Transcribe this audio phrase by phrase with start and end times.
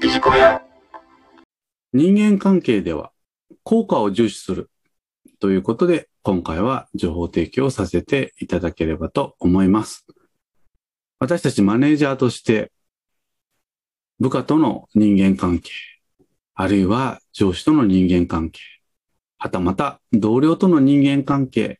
[0.00, 0.62] ビジコヤ。
[1.92, 3.12] 人間関係では
[3.64, 4.70] 効果を重視する
[5.40, 10.06] ということで、今回は情報提供させていただければと思います。
[11.18, 12.72] 私たちマネージャーとして、
[14.18, 15.70] 部下との人間関係、
[16.54, 18.60] あるいは上司との人間関係、
[19.36, 21.78] はたまた同僚との人間関係、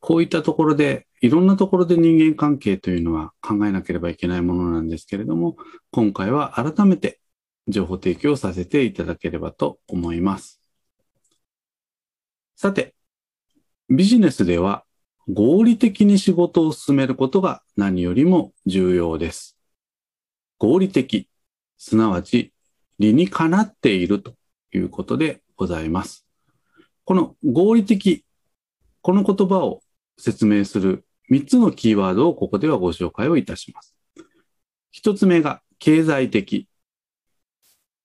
[0.00, 5.56] こういったところで、いろんなところで人間関係というのは考えなければいけないものなんですけれども、
[5.92, 7.20] 今回は改めて
[7.68, 10.60] 情報提供させていただければと思います。
[12.56, 12.94] さて、
[13.88, 14.84] ビジネスでは
[15.28, 19.56] 合理的に仕事を進めることが何よりも重要です。
[20.58, 21.28] 合理的、
[21.76, 22.52] すなわち
[22.98, 24.34] 理にかなっていると
[24.72, 26.26] いうことでございます。
[27.04, 28.24] この合理的、
[29.00, 29.82] この言葉を
[30.18, 33.96] 説明する3つのキーワードをここではご紹介をいたします。
[34.94, 36.68] 1つ目が経済的。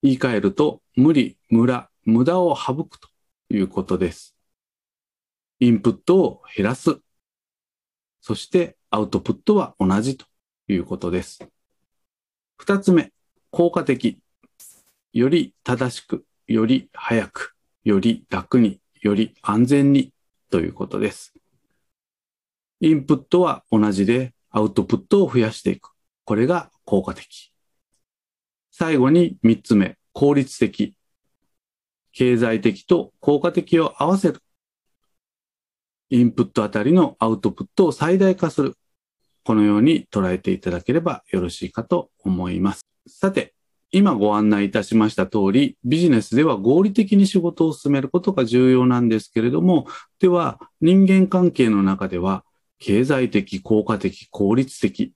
[0.03, 3.09] 言い換えると、無理、無駄、無駄を省くと
[3.49, 4.35] いうことです。
[5.59, 6.99] インプットを減らす。
[8.21, 10.25] そしてアウトプットは同じと
[10.67, 11.39] いうことです。
[12.57, 13.11] 二つ目、
[13.51, 14.19] 効果的。
[15.13, 20.11] より正しく、より早く、より楽に、より安全に
[20.49, 21.33] ということです。
[22.81, 25.91] インプットは同じでアウトプットを増やしていく。
[26.23, 27.51] これが効果的。
[28.79, 30.93] 最後に三つ目、効率的。
[32.11, 34.39] 経済的と効果的を合わせる。
[36.11, 38.75] インプットあたりのアウトプットを最大化する。
[39.43, 42.85] このように捉えていただければよろしいかと思います。
[43.07, 43.55] さて、
[43.89, 49.87] 今ご案内いたしました通り、ビジネスでは合理的に仕事を進めることが重要なんですけれども、
[50.19, 52.45] では人間関係の中では
[52.77, 55.13] 経済的、効果的、効率的、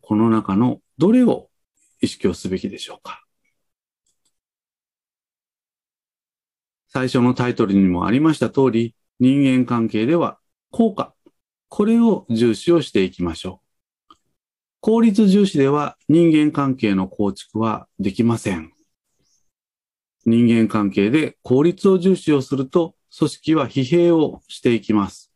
[0.00, 1.50] この中のどれを
[2.02, 3.24] 意識をすべきでしょうか？
[6.88, 10.38] 最初のタイトルにもありました通り、人間関係では
[10.70, 11.14] 効果、
[11.68, 13.62] これを重視をしていきましょ
[14.10, 14.14] う。
[14.80, 18.72] 効率重視では人間関係の構築はできません。
[20.26, 25.32] 人間関係で効率を重視をすると組織は疲弊をしていきます。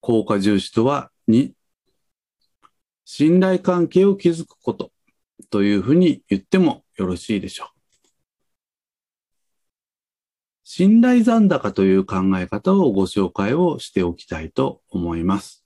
[0.00, 1.52] 効果重視とは2、
[3.12, 4.92] 信頼関係を築くこと
[5.50, 7.68] というふうに言ってもよろしいでしょう。
[10.62, 15.64] 信頼残高という考え方をご紹介をしておきたいと思います。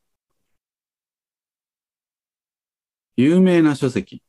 [3.16, 4.22] 有名な書籍、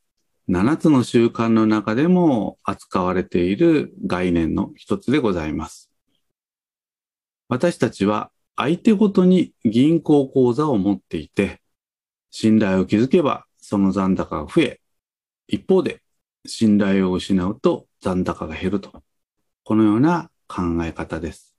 [0.49, 5.89] 7つの習慣の中でも扱われている概念の一つでございます。
[7.47, 11.61] 私たちは相手ごとに銀行口座を持っていて、
[12.38, 14.81] 信頼を築けばその残高が増え、
[15.47, 16.01] 一方で
[16.46, 18.91] 信頼を失うと残高が減ると。
[19.63, 21.56] このような考え方です。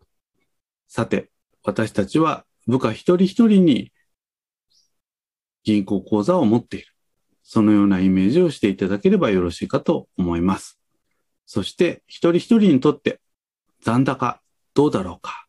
[0.87, 1.31] さて、
[1.65, 3.91] 私たちは部下一人一人に
[5.65, 6.89] 銀行口座を持っている。
[7.43, 10.79] そのようなイメージをしていただければよろしいかと思います。
[11.47, 13.23] そして、一人一人にとって
[13.81, 14.43] 残高
[14.75, 15.47] どうだろうか。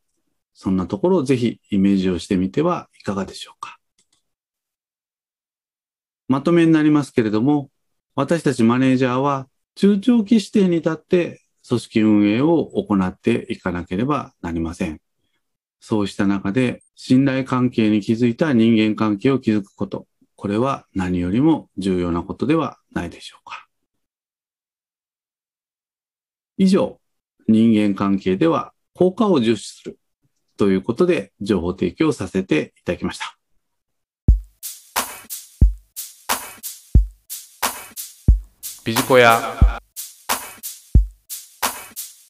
[0.53, 3.76] そんなところをぜひイメージをしてみてはいかがでしょうか。
[6.27, 7.69] まとめになりますけれども、
[8.15, 14.99] 私たちマネージャーは中長期視点に立って組織運営を行っていかなければなりません。
[15.79, 23.67] そうした中で信頼関係に築いた人間関係を築くこと、これは何よりも重要なことではないでしょうか。
[26.57, 26.99] 以上、
[27.47, 29.99] 人間関係では効果を重視する
[30.57, 33.36] ということで情報提供させていただきました。
[38.87, 39.66] ビジコヤ